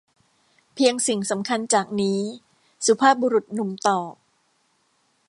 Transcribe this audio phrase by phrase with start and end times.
[0.73, 2.19] เพียงสิ่งสำคัญจากนี้
[2.85, 4.13] สุภาพบุรุษหนุ่มตอบ